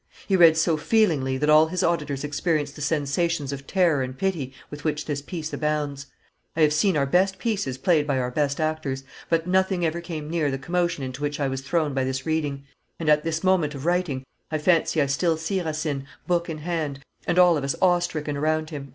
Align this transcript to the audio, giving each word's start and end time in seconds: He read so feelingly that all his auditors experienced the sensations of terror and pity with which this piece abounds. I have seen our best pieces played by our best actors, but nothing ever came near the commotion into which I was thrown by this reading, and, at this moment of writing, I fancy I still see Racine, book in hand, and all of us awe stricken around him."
He 0.27 0.35
read 0.35 0.57
so 0.57 0.77
feelingly 0.77 1.37
that 1.37 1.47
all 1.47 1.67
his 1.67 1.83
auditors 1.83 2.23
experienced 2.23 2.75
the 2.75 2.81
sensations 2.81 3.53
of 3.53 3.67
terror 3.67 4.01
and 4.01 4.17
pity 4.17 4.51
with 4.71 4.83
which 4.83 5.05
this 5.05 5.21
piece 5.21 5.53
abounds. 5.53 6.07
I 6.55 6.61
have 6.61 6.73
seen 6.73 6.97
our 6.97 7.05
best 7.05 7.37
pieces 7.37 7.77
played 7.77 8.07
by 8.07 8.17
our 8.17 8.31
best 8.31 8.59
actors, 8.59 9.03
but 9.29 9.45
nothing 9.45 9.85
ever 9.85 10.01
came 10.01 10.27
near 10.27 10.49
the 10.49 10.57
commotion 10.57 11.03
into 11.03 11.21
which 11.21 11.39
I 11.39 11.47
was 11.47 11.61
thrown 11.61 11.93
by 11.93 12.03
this 12.03 12.25
reading, 12.25 12.63
and, 12.99 13.09
at 13.09 13.23
this 13.23 13.43
moment 13.43 13.75
of 13.75 13.85
writing, 13.85 14.25
I 14.49 14.57
fancy 14.57 15.03
I 15.03 15.05
still 15.05 15.37
see 15.37 15.61
Racine, 15.61 16.07
book 16.25 16.49
in 16.49 16.57
hand, 16.57 17.03
and 17.27 17.37
all 17.37 17.55
of 17.55 17.63
us 17.63 17.75
awe 17.79 17.99
stricken 17.99 18.35
around 18.35 18.71
him." 18.71 18.89